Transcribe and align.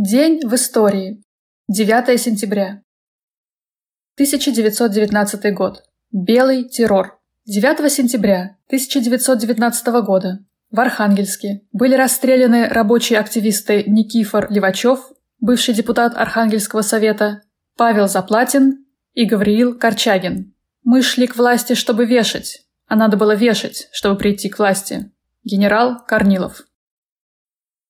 День 0.00 0.46
в 0.46 0.54
истории. 0.54 1.24
9 1.68 2.20
сентября. 2.20 2.84
1919 4.14 5.52
год. 5.52 5.82
Белый 6.12 6.68
террор. 6.68 7.18
9 7.46 7.92
сентября 7.92 8.56
1919 8.68 9.86
года 10.06 10.38
в 10.70 10.78
Архангельске 10.78 11.62
были 11.72 11.96
расстреляны 11.96 12.68
рабочие 12.68 13.18
активисты 13.18 13.82
Никифор 13.88 14.46
Левачев, 14.52 15.00
бывший 15.40 15.74
депутат 15.74 16.16
Архангельского 16.16 16.82
совета, 16.82 17.42
Павел 17.76 18.06
Заплатин 18.06 18.86
и 19.14 19.24
Гавриил 19.24 19.76
Корчагин. 19.76 20.54
Мы 20.84 21.02
шли 21.02 21.26
к 21.26 21.34
власти, 21.34 21.74
чтобы 21.74 22.06
вешать, 22.06 22.68
а 22.86 22.94
надо 22.94 23.16
было 23.16 23.34
вешать, 23.34 23.88
чтобы 23.90 24.16
прийти 24.16 24.48
к 24.48 24.60
власти. 24.60 25.10
Генерал 25.42 25.98
Корнилов. 26.06 26.68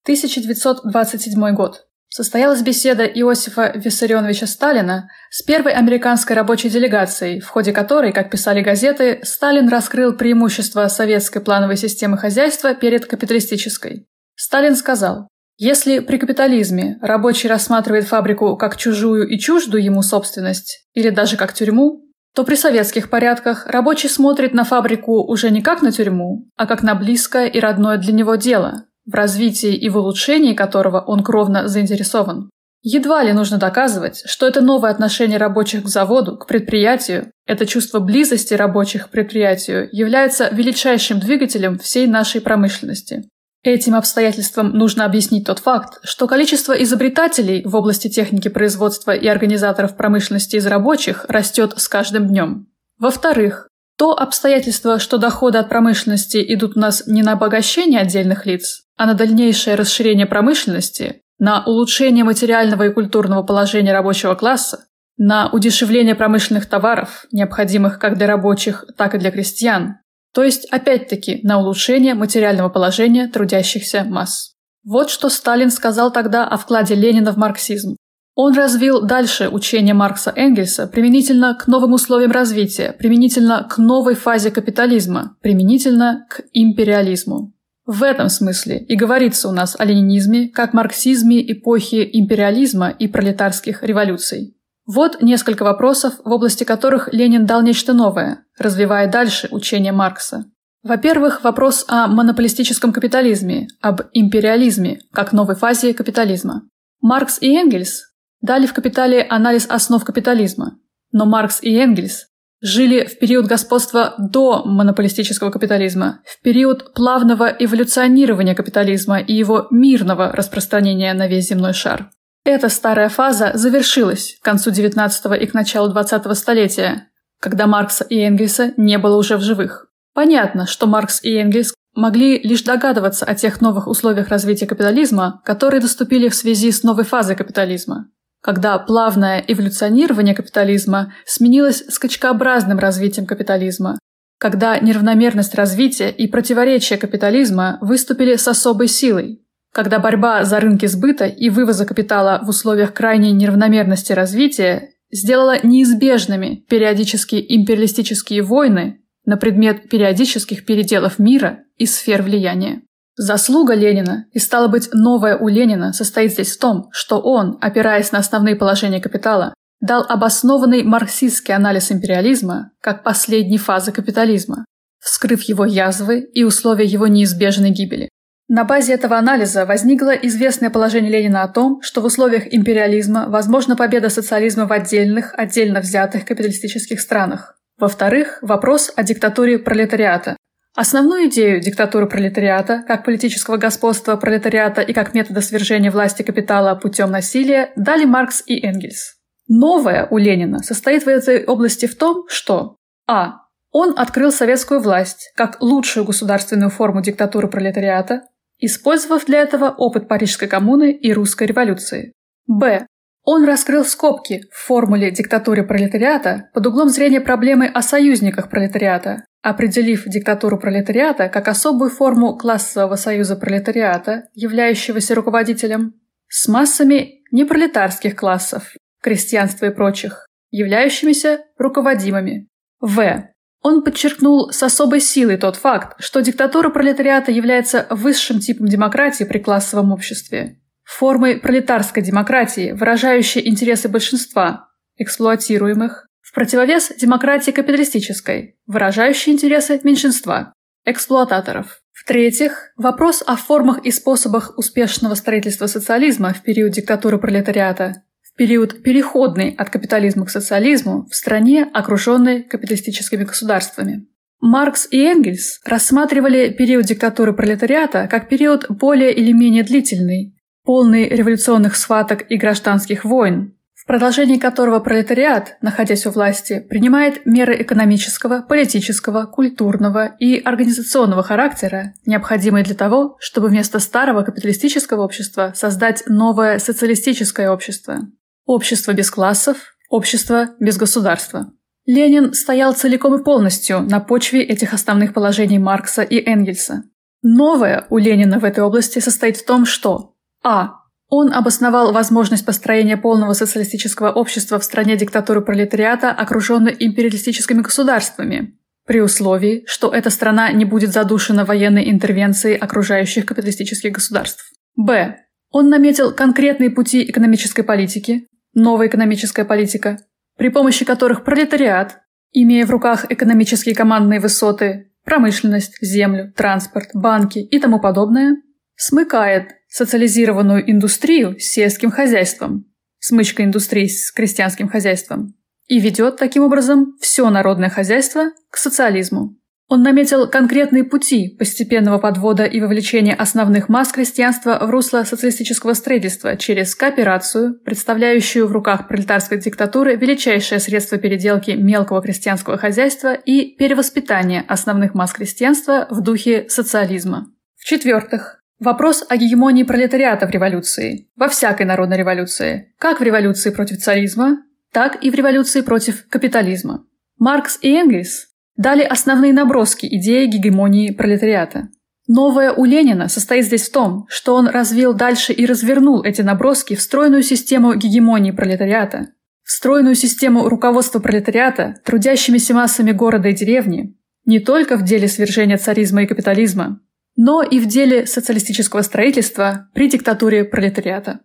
1927 0.05 1.55
год 1.55 1.85
состоялась 2.09 2.63
беседа 2.63 3.05
Иосифа 3.05 3.73
Виссарионовича 3.75 4.47
Сталина 4.47 5.09
с 5.31 5.43
первой 5.43 5.73
американской 5.73 6.35
рабочей 6.35 6.71
делегацией, 6.71 7.41
в 7.41 7.49
ходе 7.49 7.73
которой, 7.73 8.13
как 8.13 8.31
писали 8.31 8.63
газеты, 8.63 9.21
Сталин 9.23 9.69
раскрыл 9.69 10.15
преимущества 10.15 10.89
советской 10.89 11.41
плановой 11.41 11.77
системы 11.77 12.19
хозяйства 12.19 12.75
перед 12.75 13.07
капиталистической. 13.07 14.07
Сталин 14.35 14.77
сказал, 14.77 15.29
если 15.57 15.99
при 15.99 16.19
капитализме 16.19 16.99
рабочий 17.03 17.49
рассматривает 17.49 18.07
фабрику 18.07 18.57
как 18.57 18.77
чужую 18.77 19.29
и 19.29 19.39
чуждую 19.39 19.83
ему 19.83 20.03
собственность, 20.03 20.87
или 20.95 21.11
даже 21.11 21.37
как 21.37 21.53
тюрьму, 21.53 22.05
то 22.35 22.45
при 22.45 22.55
советских 22.55 23.11
порядках 23.11 23.67
рабочий 23.67 24.09
смотрит 24.09 24.55
на 24.55 24.63
фабрику 24.63 25.25
уже 25.25 25.51
не 25.51 25.61
как 25.61 25.83
на 25.83 25.91
тюрьму, 25.91 26.49
а 26.57 26.67
как 26.67 26.85
на 26.85 26.95
близкое 26.95 27.47
и 27.49 27.59
родное 27.59 27.99
для 27.99 28.13
него 28.13 28.37
дело, 28.37 28.85
в 29.11 29.15
развитии 29.15 29.75
и 29.75 29.89
в 29.89 29.97
улучшении 29.97 30.55
которого 30.55 31.01
он 31.01 31.23
кровно 31.23 31.67
заинтересован. 31.67 32.51
Едва 32.83 33.25
ли 33.25 33.33
нужно 33.33 33.59
доказывать, 33.59 34.23
что 34.27 34.47
это 34.47 34.61
новое 34.61 34.91
отношение 34.91 35.39
рабочих 35.39 35.83
к 35.83 35.89
заводу, 35.89 36.37
к 36.37 36.47
предприятию, 36.47 37.33
это 37.47 37.67
чувство 37.67 37.99
близости 37.99 38.55
рабочих 38.55 39.09
к 39.09 39.11
предприятию 39.11 39.89
является 39.91 40.49
величайшим 40.53 41.19
двигателем 41.19 41.79
всей 41.79 42.07
нашей 42.07 42.41
промышленности. 42.41 43.29
Этим 43.65 43.97
обстоятельством 43.97 44.71
нужно 44.71 45.05
объяснить 45.05 45.47
тот 45.47 45.59
факт, 45.59 45.99
что 46.05 46.29
количество 46.29 46.73
изобретателей 46.73 47.63
в 47.65 47.75
области 47.75 48.09
техники 48.09 48.47
производства 48.49 49.11
и 49.11 49.27
организаторов 49.27 49.97
промышленности 49.97 50.57
из 50.57 50.67
рабочих 50.67 51.25
растет 51.29 51.75
с 51.77 51.89
каждым 51.89 52.29
днем. 52.29 52.69
Во-вторых, 52.99 53.69
то 53.97 54.13
обстоятельство, 54.17 55.01
что 55.01 55.19
доходы 55.19 55.59
от 55.59 55.69
промышленности 55.69 56.39
идут 56.55 56.77
у 56.77 56.81
нас 56.81 57.07
не 57.09 57.23
на 57.23 57.33
обогащение 57.33 58.01
отдельных 58.01 58.47
лиц, 58.47 58.85
а 58.99 59.07
на 59.07 59.15
дальнейшее 59.15 59.77
расширение 59.77 60.27
промышленности, 60.27 61.23
на 61.39 61.65
улучшение 61.65 62.25
материального 62.25 62.89
и 62.89 62.93
культурного 62.93 63.43
положения 63.45 63.93
рабочего 63.93 64.35
класса, 64.35 64.87
на 65.17 65.49
удешевление 65.51 66.15
промышленных 66.15 66.67
товаров, 66.67 67.27
необходимых 67.33 67.99
как 67.99 68.19
для 68.19 68.27
рабочих, 68.27 68.85
так 68.97 69.15
и 69.15 69.19
для 69.19 69.31
крестьян, 69.31 69.99
то 70.35 70.43
есть, 70.43 70.67
опять-таки, 70.71 71.41
на 71.43 71.59
улучшение 71.59 72.15
материального 72.15 72.69
положения 72.69 73.29
трудящихся 73.29 74.05
масс. 74.05 74.55
Вот 74.85 75.11
что 75.11 75.29
Сталин 75.29 75.71
сказал 75.71 76.13
тогда 76.13 76.47
о 76.47 76.57
вкладе 76.57 76.95
Ленина 76.95 77.33
в 77.33 77.37
марксизм. 77.37 77.97
Он 78.35 78.55
развил 78.55 79.03
дальше 79.03 79.49
учение 79.49 79.95
Маркса 79.95 80.33
Энгельса 80.35 80.87
применительно 80.87 81.55
к 81.55 81.67
новым 81.67 81.93
условиям 81.93 82.31
развития, 82.31 82.93
применительно 82.93 83.67
к 83.69 83.79
новой 83.79 84.15
фазе 84.15 84.51
капитализма, 84.51 85.37
применительно 85.43 86.27
к 86.31 86.43
империализму. 86.53 87.53
В 87.89 88.03
этом 88.03 88.29
смысле 88.29 88.81
и 88.81 88.97
говорится 88.97 89.49
у 89.49 89.53
нас 89.53 89.75
о 89.79 89.83
ленинизме 89.87 90.51
как 90.51 90.75
марксизме 90.75 91.41
эпохи 91.51 92.07
империализма 92.13 92.91
и 92.91 93.09
пролетарских 93.09 93.83
революций. 93.83 94.55
Вот 94.85 95.23
несколько 95.23 95.63
вопросов, 95.63 96.21
в 96.23 96.31
области 96.31 96.65
которых 96.65 97.09
Ленин 97.15 97.47
дал 97.47 97.63
нечто 97.63 97.95
новое, 97.95 98.45
развивая 98.59 99.11
дальше 99.11 99.49
учение 99.51 99.93
Маркса. 99.93 100.45
Во-первых, 100.83 101.43
вопрос 101.43 101.87
о 101.89 102.09
монополистическом 102.09 102.93
капитализме, 102.93 103.69
об 103.81 104.03
империализме, 104.13 105.01
как 105.11 105.33
новой 105.33 105.57
фазе 105.57 105.95
капитализма. 105.95 106.69
Маркс 107.01 107.39
и 107.41 107.57
Энгельс 107.57 108.13
дали 108.43 108.67
в 108.67 108.75
«Капитале» 108.75 109.23
анализ 109.23 109.65
основ 109.67 110.05
капитализма. 110.05 110.79
Но 111.11 111.25
Маркс 111.25 111.63
и 111.63 111.75
Энгельс 111.75 112.27
жили 112.61 113.05
в 113.05 113.19
период 113.19 113.47
господства 113.47 114.15
до 114.19 114.65
монополистического 114.65 115.51
капитализма, 115.51 116.21
в 116.25 116.43
период 116.43 116.95
плавного 116.95 117.47
эволюционирования 117.47 118.55
капитализма 118.55 119.21
и 119.21 119.33
его 119.33 119.69
мирного 119.71 120.33
распространения 120.33 121.15
на 121.15 121.29
весь 121.29 121.49
земной 121.49 121.73
шар. 121.73 122.11
Эта 122.45 122.69
старая 122.69 123.09
фаза 123.09 123.53
завершилась 123.55 124.37
к 124.41 124.45
концу 124.45 124.71
XIX 124.71 125.39
и 125.39 125.47
к 125.47 125.55
началу 125.55 125.93
XX 125.93 126.35
столетия, 126.35 127.09
когда 127.41 127.67
Маркса 127.67 128.05
и 128.05 128.19
Энгельса 128.19 128.73
не 128.77 128.99
было 128.99 129.17
уже 129.17 129.37
в 129.37 129.43
живых. 129.43 129.87
Понятно, 130.15 130.67
что 130.67 130.87
Маркс 130.87 131.23
и 131.23 131.35
Энгельс 131.35 131.75
могли 131.95 132.41
лишь 132.41 132.63
догадываться 132.63 133.25
о 133.25 133.35
тех 133.35 133.61
новых 133.61 133.87
условиях 133.87 134.29
развития 134.29 134.67
капитализма, 134.67 135.43
которые 135.45 135.81
наступили 135.81 136.29
в 136.29 136.35
связи 136.35 136.73
с 136.73 136.83
новой 136.83 137.05
фазой 137.05 137.37
капитализма 137.37 138.09
когда 138.41 138.79
плавное 138.79 139.45
эволюционирование 139.47 140.35
капитализма 140.35 141.15
сменилось 141.27 141.85
скачкообразным 141.89 142.79
развитием 142.79 143.27
капитализма, 143.27 143.99
когда 144.39 144.79
неравномерность 144.79 145.55
развития 145.55 146.11
и 146.11 146.29
противоречия 146.29 146.97
капитализма 146.97 147.79
выступили 147.81 148.37
с 148.37 148.47
особой 148.47 148.87
силой, 148.87 149.43
когда 149.73 149.99
борьба 149.99 150.45
за 150.45 150.61
рынки 150.61 150.87
сбыта 150.87 151.27
и 151.27 151.51
вывоза 151.51 151.85
капитала 151.85 152.41
в 152.43 152.49
условиях 152.49 152.95
крайней 152.95 153.33
неравномерности 153.33 154.13
развития 154.13 154.91
сделала 155.11 155.57
неизбежными 155.63 156.65
периодические 156.69 157.57
империалистические 157.57 158.43
войны 158.43 159.01
на 159.25 159.37
предмет 159.37 159.89
периодических 159.89 160.65
переделов 160.65 161.19
мира 161.19 161.65
и 161.77 161.87
сфер 161.87 162.23
влияния. 162.23 162.83
Заслуга 163.21 163.75
Ленина, 163.75 164.27
и 164.33 164.39
стало 164.39 164.69
быть, 164.69 164.91
новое 164.93 165.37
у 165.37 165.49
Ленина, 165.49 165.93
состоит 165.93 166.33
здесь 166.33 166.55
в 166.55 166.61
том, 166.61 166.89
что 166.93 167.21
он, 167.21 167.59
опираясь 167.61 168.13
на 168.13 168.21
основные 168.21 168.55
положения 168.55 169.01
капитала, 169.01 169.53
дал 169.81 170.07
обоснованный 170.09 170.85
марксистский 170.85 171.53
анализ 171.53 171.91
империализма 171.91 172.71
как 172.81 173.03
последней 173.03 173.59
фазы 173.59 173.91
капитализма, 173.91 174.65
вскрыв 175.01 175.43
его 175.43 175.65
язвы 175.65 176.21
и 176.21 176.45
условия 176.45 176.85
его 176.85 177.09
неизбежной 177.09 177.71
гибели. 177.71 178.09
На 178.47 178.63
базе 178.63 178.95
этого 178.95 179.19
анализа 179.19 179.67
возникло 179.67 180.11
известное 180.11 180.71
положение 180.71 181.11
Ленина 181.11 181.43
о 181.43 181.49
том, 181.49 181.83
что 181.83 182.01
в 182.01 182.05
условиях 182.05 182.45
империализма 182.55 183.29
возможна 183.29 183.75
победа 183.75 184.11
социализма 184.11 184.67
в 184.67 184.73
отдельных, 184.73 185.35
отдельно 185.37 185.81
взятых 185.81 186.25
капиталистических 186.25 187.01
странах. 187.01 187.59
Во-вторых, 187.79 188.39
вопрос 188.43 188.93
о 188.95 189.03
диктатуре 189.03 189.59
пролетариата, 189.59 190.37
Основную 190.81 191.27
идею 191.27 191.61
диктатуры 191.61 192.07
пролетариата, 192.07 192.85
как 192.87 193.05
политического 193.05 193.57
господства 193.57 194.15
пролетариата 194.15 194.81
и 194.81 194.93
как 194.93 195.13
метода 195.13 195.41
свержения 195.41 195.91
власти 195.91 196.23
капитала 196.23 196.77
путем 196.77 197.11
насилия, 197.11 197.73
дали 197.75 198.05
Маркс 198.05 198.45
и 198.47 198.65
Энгельс. 198.65 199.17
Новое 199.49 200.07
у 200.09 200.19
Ленина 200.19 200.61
состоит 200.61 201.03
в 201.03 201.09
этой 201.09 201.45
области 201.45 201.87
в 201.87 201.99
том, 201.99 202.29
что 202.29 202.77
а. 203.09 203.39
Он 203.73 203.93
открыл 203.99 204.31
советскую 204.31 204.79
власть 204.79 205.33
как 205.35 205.61
лучшую 205.61 206.07
государственную 206.07 206.71
форму 206.71 207.03
диктатуры 207.03 207.49
пролетариата, 207.49 208.23
использовав 208.61 209.27
для 209.27 209.41
этого 209.41 209.71
опыт 209.71 210.07
Парижской 210.07 210.47
коммуны 210.47 210.93
и 210.93 211.13
русской 211.13 211.49
революции. 211.49 212.13
Б. 212.47 212.87
Он 213.25 213.45
раскрыл 213.45 213.85
скобки 213.85 214.43
в 214.53 214.67
формуле 214.67 215.11
диктатуры 215.11 215.67
пролетариата 215.67 216.51
под 216.55 216.69
углом 216.69 216.89
зрения 216.89 217.21
проблемы 217.21 217.67
о 217.67 217.83
союзниках 217.83 218.49
пролетариата, 218.49 219.25
определив 219.43 220.05
диктатуру 220.07 220.59
пролетариата 220.59 221.29
как 221.29 221.49
особую 221.49 221.91
форму 221.91 222.37
классового 222.37 222.97
союза 222.97 223.37
пролетариата, 223.37 224.29
являющегося 224.35 225.15
руководителем, 225.15 225.95
с 226.29 226.49
массами 226.49 227.23
непролетарских 227.31 228.17
классов, 228.17 228.75
крестьянства 229.03 229.67
и 229.67 229.75
прочих, 229.75 230.27
являющимися 230.51 231.41
руководимыми. 231.59 232.49
В. 232.81 233.29
Он 233.61 233.83
подчеркнул 233.83 234.51
с 234.53 234.63
особой 234.63 235.01
силой 235.01 235.37
тот 235.37 235.57
факт, 235.57 235.97
что 235.99 236.21
диктатура 236.21 236.71
пролетариата 236.71 237.33
является 237.33 237.87
высшим 237.91 238.39
типом 238.39 238.67
демократии 238.67 239.25
при 239.25 239.39
классовом 239.39 239.93
обществе, 239.93 240.61
формой 240.85 241.41
пролетарской 241.41 242.03
демократии, 242.03 242.73
выражающей 242.73 243.47
интересы 243.47 243.89
большинства, 243.89 244.69
эксплуатируемых, 244.97 246.08
в 246.29 246.35
противовес 246.35 246.93
демократии 246.95 247.53
капиталистической, 247.53 248.59
выражающей 248.67 249.33
интересы 249.33 249.81
меньшинства, 249.83 250.53
эксплуататоров. 250.85 251.81
В-третьих, 251.95 252.71
вопрос 252.77 253.23
о 253.27 253.37
формах 253.37 253.79
и 253.87 253.91
способах 253.91 254.53
успешного 254.59 255.15
строительства 255.15 255.67
социализма 255.67 256.35
в 256.35 256.43
период 256.43 256.73
диктатуры 256.73 257.19
пролетариата, 257.19 258.03
в 258.21 258.35
период 258.37 258.83
переходный 258.83 259.55
от 259.57 259.71
капитализма 259.71 260.27
к 260.27 260.31
социализму 260.31 261.07
в 261.11 261.15
стране, 261.15 261.67
окруженной 261.73 262.43
капиталистическими 262.43 263.25
государствами. 263.25 264.07
Маркс 264.41 264.87
и 264.91 264.99
Энгельс 264.99 265.61
рассматривали 265.65 266.51
период 266.51 266.85
диктатуры 266.85 267.33
пролетариата 267.33 268.07
как 268.07 268.29
период 268.29 268.67
более 268.69 269.15
или 269.15 269.33
менее 269.33 269.63
длительный, 269.63 270.37
полный 270.63 271.09
революционных 271.09 271.75
сваток 271.75 272.31
и 272.31 272.37
гражданских 272.37 273.07
войн, 273.07 273.58
продолжении 273.89 274.37
которого 274.37 274.81
пролетариат, 274.81 275.57
находясь 275.63 276.07
у 276.07 276.11
власти, 276.11 276.61
принимает 276.61 277.25
меры 277.25 277.61
экономического, 277.61 278.43
политического, 278.43 279.25
культурного 279.25 280.15
и 280.21 280.39
организационного 280.39 281.23
характера, 281.23 281.95
необходимые 282.05 282.65
для 282.65 282.75
того, 282.75 283.17
чтобы 283.19 283.49
вместо 283.49 283.79
старого 283.79 284.23
капиталистического 284.23 285.03
общества 285.03 285.53
создать 285.57 286.05
новое 286.07 286.59
социалистическое 286.59 287.51
общество. 287.51 288.01
Общество 288.45 288.93
без 288.93 289.11
классов, 289.11 289.75
общество 289.89 290.51
без 290.61 290.77
государства. 290.77 291.51
Ленин 291.87 292.35
стоял 292.35 292.75
целиком 292.75 293.15
и 293.15 293.25
полностью 293.25 293.81
на 293.81 294.01
почве 294.01 294.43
этих 294.43 294.75
основных 294.75 295.15
положений 295.15 295.61
Маркса 295.61 296.03
и 296.03 296.23
Энгельса. 296.23 296.85
Новое 297.23 297.87
у 297.89 297.97
Ленина 297.97 298.39
в 298.39 298.45
этой 298.45 298.63
области 298.63 298.99
состоит 298.99 299.39
в 299.39 299.47
том, 299.47 299.65
что 299.65 300.15
а. 300.45 300.78
Он 301.09 301.33
обосновал 301.33 301.93
возможность 301.93 302.45
построения 302.45 302.97
полного 302.97 303.33
социалистического 303.33 304.11
общества 304.11 304.59
в 304.59 304.65
стране 304.65 304.97
диктатуры 304.97 305.41
пролетариата, 305.41 306.11
окруженной 306.11 306.77
империалистическими 306.79 307.63
государствами, 307.63 308.59
при 308.87 309.01
условии, 309.01 309.65
что 309.67 309.93
эта 309.93 310.11
страна 310.11 310.53
не 310.53 310.65
будет 310.65 310.93
задушена 310.93 311.45
военной 311.45 311.91
интервенцией 311.91 312.57
окружающих 312.57 313.27
капиталистических 313.27 313.93
государств. 313.93 314.53
Б. 314.77 315.17
Он 315.51 315.71
наметил 315.71 316.13
конкретные 316.13 316.71
пути 316.71 317.05
экономической 317.09 317.63
политики, 317.63 318.27
новая 318.55 318.89
экономическая 318.89 319.45
политика, 319.45 319.99
при 320.37 320.51
помощи 320.51 320.85
которых 320.85 321.25
пролетариат, 321.25 321.99
имея 322.33 322.67
в 322.67 322.71
руках 322.71 323.07
экономические 323.09 323.75
командные 323.75 324.21
высоты, 324.21 324.93
промышленность, 325.05 325.79
землю, 325.81 326.33
транспорт, 326.37 326.91
банки 326.93 327.39
и 327.39 327.59
тому 327.59 327.81
подобное, 327.81 328.37
смыкает 328.77 329.58
социализированную 329.69 330.71
индустрию 330.71 331.39
с 331.39 331.51
сельским 331.51 331.91
хозяйством, 331.91 332.67
смычка 332.99 333.45
индустрии 333.45 333.87
с 333.87 334.11
крестьянским 334.13 334.69
хозяйством, 334.69 335.35
и 335.67 335.79
ведет 335.81 336.17
таким 336.17 336.43
образом 336.43 336.97
все 337.01 337.29
народное 337.31 337.69
хозяйство 337.69 338.33
к 338.51 338.57
социализму. 338.57 339.39
Он 339.71 339.83
наметил 339.83 340.27
конкретные 340.27 340.83
пути 340.83 341.29
постепенного 341.39 341.99
подвода 341.99 342.45
и 342.45 342.59
вовлечения 342.59 343.15
основных 343.15 343.69
масс 343.69 343.93
крестьянства 343.93 344.59
в 344.63 344.71
русло 344.71 345.05
социалистического 345.05 345.75
строительства 345.75 346.39
через 346.39 346.75
кооперацию, 346.75 347.61
представляющую 347.67 348.47
в 348.47 348.53
руках 348.53 348.89
пролетарской 348.89 349.37
диктатуры 349.39 349.97
величайшее 349.97 350.59
средство 350.59 350.97
переделки 350.97 351.51
мелкого 351.51 352.01
крестьянского 352.01 352.57
хозяйства 352.57 353.13
и 353.13 353.57
перевоспитания 353.57 354.43
основных 354.49 354.95
масс 354.95 355.13
крестьянства 355.13 355.87
в 355.91 356.01
духе 356.01 356.47
социализма. 356.49 357.31
В-четвертых, 357.57 358.38
вопрос 358.61 359.05
о 359.09 359.17
гегемонии 359.17 359.63
пролетариата 359.63 360.27
в 360.27 360.31
революции, 360.31 361.09
во 361.17 361.29
всякой 361.29 361.67
народной 361.67 361.97
революции, 361.97 362.75
как 362.79 363.01
в 363.01 363.03
революции 363.03 363.51
против 363.51 363.79
царизма, 363.79 364.43
так 364.73 365.03
и 365.03 365.11
в 365.11 365.15
революции 365.15 365.61
против 365.61 366.07
капитализма. 366.09 366.85
Маркс 367.19 367.59
и 367.63 367.73
Энгельс 367.73 368.29
дали 368.57 368.83
основные 368.83 369.33
наброски 369.33 369.87
идеи 369.87 370.27
гегемонии 370.27 370.91
пролетариата. 370.91 371.69
Новое 372.07 372.53
у 372.53 372.65
Ленина 372.65 373.09
состоит 373.09 373.45
здесь 373.45 373.69
в 373.69 373.73
том, 373.73 374.07
что 374.09 374.35
он 374.35 374.49
развил 374.49 374.95
дальше 374.95 375.33
и 375.33 375.45
развернул 375.47 376.03
эти 376.03 376.23
наброски 376.23 376.75
в 376.75 376.81
стройную 376.81 377.23
систему 377.23 377.75
гегемонии 377.75 378.31
пролетариата, 378.31 379.09
в 379.43 379.53
стройную 379.53 379.95
систему 379.95 380.49
руководства 380.49 381.01
пролетариата 381.01 381.77
трудящимися 381.85 382.55
массами 382.55 382.93
города 382.93 383.29
и 383.29 383.35
деревни, 383.35 383.95
не 384.25 384.41
только 384.41 384.77
в 384.77 384.85
деле 384.85 385.07
свержения 385.09 385.59
царизма 385.59 386.03
и 386.03 386.07
капитализма, 386.07 386.81
но 387.19 387.43
и 387.43 387.59
в 387.59 387.67
деле 387.67 388.07
социалистического 388.07 388.81
строительства 388.83 389.69
при 389.75 389.91
диктатуре 389.91 390.45
пролетариата. 390.45 391.19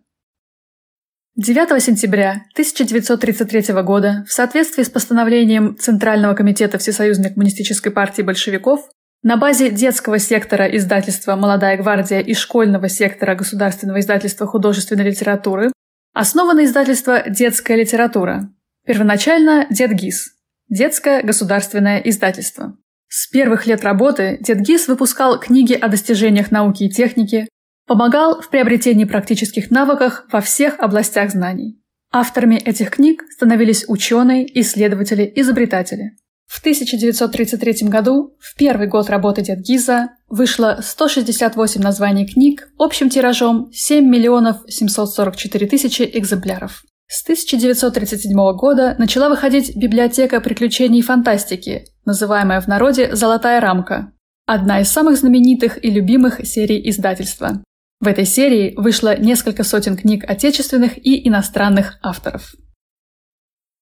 9 1.36 1.82
сентября 1.82 2.42
1933 2.52 3.80
года 3.82 4.24
в 4.28 4.32
соответствии 4.32 4.82
с 4.82 4.90
постановлением 4.90 5.76
Центрального 5.78 6.34
комитета 6.34 6.78
Всесоюзной 6.78 7.30
коммунистической 7.32 7.92
партии 7.92 8.22
большевиков 8.22 8.90
на 9.22 9.36
базе 9.36 9.70
детского 9.70 10.18
сектора 10.18 10.66
издательства 10.76 11.36
«Молодая 11.36 11.76
гвардия» 11.76 12.20
и 12.20 12.34
школьного 12.34 12.88
сектора 12.88 13.36
Государственного 13.36 14.00
издательства 14.00 14.48
художественной 14.48 15.04
литературы 15.04 15.72
основано 16.12 16.64
издательство 16.64 17.22
«Детская 17.28 17.76
литература», 17.76 18.52
первоначально 18.84 19.66
«Детгиз»– 19.70 20.34
Детское 20.68 21.22
государственное 21.22 21.98
издательство. 21.98 22.76
С 23.16 23.28
первых 23.28 23.66
лет 23.66 23.84
работы 23.84 24.38
Дедгиз 24.40 24.88
выпускал 24.88 25.38
книги 25.38 25.72
о 25.72 25.86
достижениях 25.86 26.50
науки 26.50 26.82
и 26.82 26.90
техники, 26.90 27.46
Помогал 27.86 28.40
в 28.40 28.48
приобретении 28.48 29.04
практических 29.04 29.70
навыков 29.70 30.24
во 30.32 30.40
всех 30.40 30.80
областях 30.80 31.30
знаний. 31.30 31.80
Авторами 32.10 32.56
этих 32.56 32.90
книг 32.90 33.22
становились 33.30 33.84
ученые, 33.88 34.46
исследователи, 34.60 35.30
изобретатели. 35.36 36.16
В 36.46 36.58
1933 36.60 37.88
году, 37.88 38.36
в 38.40 38.56
первый 38.56 38.88
год 38.88 39.10
работы 39.10 39.42
Дед 39.42 39.60
Гиза, 39.60 40.08
вышло 40.28 40.80
168 40.82 41.80
названий 41.82 42.26
книг 42.26 42.68
общим 42.78 43.10
тиражом 43.10 43.70
7 43.72 44.04
миллионов 44.04 44.62
744 44.66 45.66
тысячи 45.66 46.10
экземпляров. 46.14 46.82
С 47.06 47.22
1937 47.22 48.32
года 48.56 48.96
начала 48.98 49.28
выходить 49.28 49.76
библиотека 49.76 50.40
приключений 50.40 51.00
и 51.00 51.02
фантастики, 51.02 51.84
называемая 52.04 52.60
в 52.60 52.68
народе 52.68 53.14
«Золотая 53.14 53.60
рамка», 53.60 54.12
одна 54.46 54.80
из 54.80 54.90
самых 54.90 55.18
знаменитых 55.18 55.82
и 55.84 55.90
любимых 55.90 56.46
серий 56.46 56.88
издательства. 56.88 57.62
В 58.00 58.06
этой 58.06 58.24
серии 58.24 58.74
вышло 58.76 59.16
несколько 59.16 59.64
сотен 59.64 59.96
книг 59.96 60.24
отечественных 60.28 60.98
и 60.98 61.26
иностранных 61.26 61.98
авторов. 62.02 62.54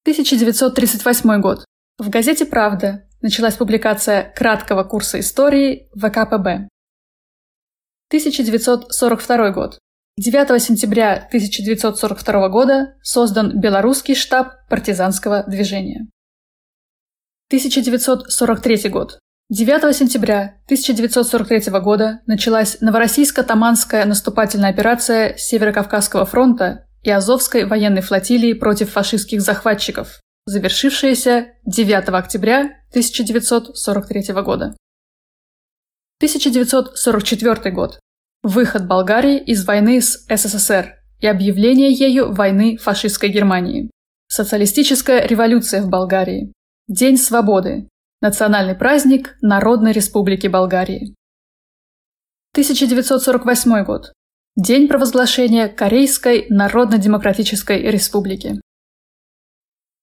1938 0.03 1.41
год. 1.41 1.65
В 1.97 2.09
газете 2.09 2.45
«Правда» 2.45 3.07
началась 3.21 3.55
публикация 3.55 4.33
краткого 4.35 4.83
курса 4.83 5.19
истории 5.19 5.89
ВКПБ. 5.95 6.67
1942 8.09 9.51
год. 9.51 9.79
9 10.17 10.61
сентября 10.61 11.13
1942 11.15 12.49
года 12.49 12.95
создан 13.01 13.59
Белорусский 13.59 14.13
штаб 14.13 14.53
партизанского 14.69 15.43
движения. 15.47 16.07
1943 17.53 18.89
год. 18.89 19.19
9 19.51 19.95
сентября 19.95 20.59
1943 20.65 21.71
года 21.81 22.21
началась 22.25 22.81
Новороссийско-Таманская 22.81 24.05
наступательная 24.05 24.71
операция 24.71 25.37
Северо-Кавказского 25.37 26.25
фронта 26.25 26.87
и 27.03 27.11
Азовской 27.11 27.65
военной 27.65 28.01
флотилии 28.01 28.53
против 28.53 28.89
фашистских 28.89 29.41
захватчиков, 29.41 30.19
завершившаяся 30.47 31.49
9 31.67 32.09
октября 32.09 32.61
1943 32.89 34.33
года. 34.41 34.75
1944 36.21 37.71
год. 37.71 37.99
Выход 38.41 38.87
Болгарии 38.87 39.37
из 39.37 39.63
войны 39.63 40.01
с 40.01 40.25
СССР 40.27 40.95
и 41.19 41.27
объявление 41.27 41.91
ею 41.91 42.33
войны 42.33 42.77
фашистской 42.77 43.29
Германии. 43.29 43.91
Социалистическая 44.27 45.27
революция 45.27 45.83
в 45.83 45.89
Болгарии. 45.89 46.51
День 46.89 47.15
свободы. 47.15 47.87
Национальный 48.19 48.75
праздник 48.75 49.37
Народной 49.41 49.93
Республики 49.93 50.47
Болгарии. 50.47 51.15
1948 52.51 53.85
год. 53.85 54.11
День 54.57 54.89
провозглашения 54.89 55.69
Корейской 55.69 56.45
Народно-Демократической 56.49 57.89
Республики. 57.89 58.59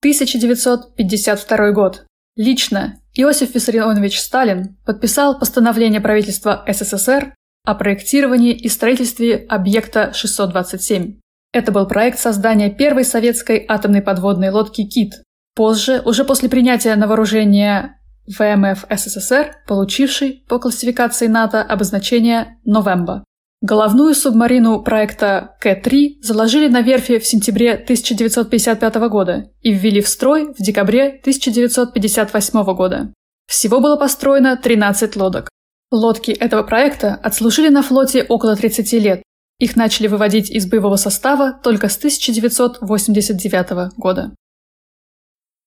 1952 0.01 1.73
год. 1.73 2.07
Лично 2.37 3.03
Иосиф 3.13 3.55
Виссарионович 3.55 4.19
Сталин 4.19 4.79
подписал 4.87 5.39
постановление 5.39 6.01
правительства 6.01 6.65
СССР 6.67 7.35
о 7.67 7.75
проектировании 7.75 8.55
и 8.55 8.71
строительстве 8.71 9.37
объекта 9.51 10.15
627. 10.15 11.21
Это 11.53 11.73
был 11.73 11.87
проект 11.87 12.19
создания 12.19 12.71
первой 12.71 13.05
советской 13.05 13.67
атомной 13.69 14.01
подводной 14.01 14.49
лодки 14.49 14.87
«Кит». 14.87 15.23
Позже, 15.55 16.03
уже 16.05 16.25
после 16.25 16.49
принятия 16.49 16.95
на 16.97 17.07
вооружение 17.07 17.97
ВМФ 18.27 18.85
СССР, 18.89 19.57
получивший 19.67 20.45
по 20.49 20.59
классификации 20.59 21.27
НАТО 21.27 21.63
обозначение 21.63 22.59
«Новемба». 22.65 23.25
Головную 23.63 24.15
субмарину 24.15 24.83
проекта 24.83 25.57
К-3 25.61 26.23
заложили 26.23 26.69
на 26.69 26.81
верфи 26.81 27.19
в 27.19 27.27
сентябре 27.27 27.75
1955 27.75 28.95
года 29.11 29.51
и 29.61 29.73
ввели 29.73 30.01
в 30.01 30.09
строй 30.09 30.55
в 30.55 30.63
декабре 30.63 31.09
1958 31.21 32.65
года. 32.75 33.13
Всего 33.47 33.81
было 33.81 33.97
построено 33.97 34.57
13 34.57 35.15
лодок. 35.17 35.51
Лодки 35.91 36.31
этого 36.31 36.63
проекта 36.63 37.15
отслужили 37.17 37.69
на 37.69 37.83
флоте 37.83 38.23
около 38.23 38.57
30 38.57 38.93
лет. 38.95 39.23
Их 39.59 39.77
начали 39.77 40.07
выводить 40.07 40.51
из 40.51 40.67
боевого 40.67 40.97
состава 40.97 41.53
только 41.53 41.91
с 41.91 41.99
1989 41.99 43.93
года. 43.99 44.33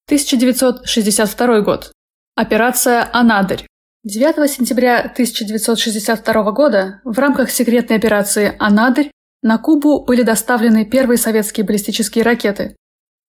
1962 0.08 1.62
год. 1.62 1.92
Операция 2.36 3.10
«Анадырь». 3.14 3.66
9 4.04 4.52
сентября 4.52 5.00
1962 5.00 6.52
года 6.52 7.02
в 7.06 7.18
рамках 7.18 7.50
секретной 7.50 7.98
операции 7.98 8.54
«Анадырь» 8.60 9.12
на 9.42 9.58
Кубу 9.58 10.04
были 10.04 10.24
доставлены 10.24 10.84
первые 10.84 11.18
советские 11.18 11.66
баллистические 11.66 12.24
ракеты. 12.24 12.76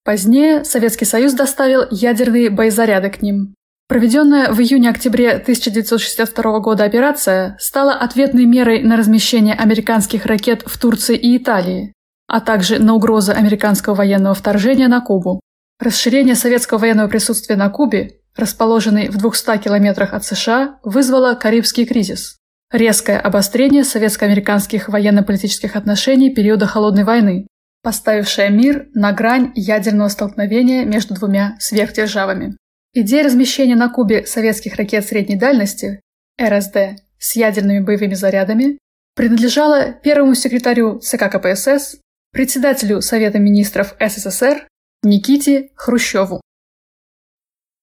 Позднее 0.04 0.64
Советский 0.64 1.04
Союз 1.04 1.33
доставил 1.33 1.87
ядерные 1.90 2.50
боезаряды 2.50 3.09
к 3.11 3.23
ним. 3.23 3.54
Проведенная 3.87 4.52
в 4.52 4.61
июне-октябре 4.61 5.33
1962 5.33 6.59
года 6.61 6.85
операция 6.85 7.57
стала 7.61 7.95
ответной 7.95 8.47
мерой 8.47 8.83
на 8.83 8.97
размещение 8.97 9.54
американских 9.54 10.26
ракет 10.26 10.62
в 10.66 10.78
Турции 10.78 11.16
и 11.16 11.37
Италии, 11.37 11.93
а 12.26 12.40
также 12.40 12.78
на 12.78 12.95
угрозы 12.95 13.33
американского 13.33 13.95
военного 13.95 14.35
вторжения 14.35 14.88
на 14.88 15.00
Кубу. 15.00 15.40
Расширение 15.81 16.35
советского 16.35 16.78
военного 16.78 17.09
присутствия 17.09 17.57
на 17.57 17.69
Кубе, 17.69 18.21
расположенной 18.37 19.09
в 19.09 19.16
200 19.16 19.59
километрах 19.59 20.14
от 20.14 20.25
США, 20.25 20.78
вызвало 20.85 21.35
Карибский 21.35 21.85
кризис. 21.85 22.38
Резкое 22.73 23.19
обострение 23.19 23.85
советско-американских 23.85 24.88
военно-политических 24.88 25.76
отношений 25.76 26.35
периода 26.35 26.66
Холодной 26.66 27.04
войны, 27.04 27.47
поставившее 27.83 28.50
мир 28.50 28.87
на 28.95 29.12
грань 29.12 29.52
ядерного 29.54 30.09
столкновения 30.09 30.85
между 30.85 31.14
двумя 31.14 31.57
сверхдержавами. 31.61 32.57
Идея 32.95 33.25
размещения 33.25 33.76
на 33.76 33.88
Кубе 33.88 34.26
советских 34.26 34.76
ракет 34.76 35.07
средней 35.07 35.37
дальности, 35.37 36.00
РСД, 36.40 37.00
с 37.19 37.37
ядерными 37.37 37.81
боевыми 37.81 38.14
зарядами, 38.14 38.78
принадлежала 39.14 39.93
первому 39.93 40.35
секретарю 40.35 41.00
ЦК 41.00 41.31
КПСС, 41.31 41.97
председателю 42.33 43.00
Совета 43.00 43.38
министров 43.38 43.95
СССР 44.00 44.66
Никите 45.04 45.70
Хрущеву. 45.76 46.40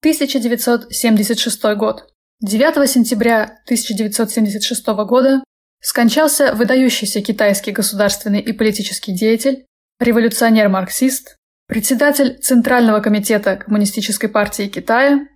1976 0.01 1.63
год. 1.75 2.11
9 2.41 2.89
сентября 2.89 3.43
1976 3.65 4.87
года 5.05 5.43
скончался 5.79 6.55
выдающийся 6.55 7.21
китайский 7.21 7.71
государственный 7.71 8.39
и 8.41 8.51
политический 8.51 9.13
деятель, 9.13 9.67
революционер-марксист, 9.99 11.37
председатель 11.67 12.39
Центрального 12.39 13.01
комитета 13.01 13.57
Коммунистической 13.57 14.27
партии 14.27 14.67
Китая 14.67 15.27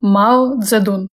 Мао 0.00 0.58
Цзэдун. 0.62 1.08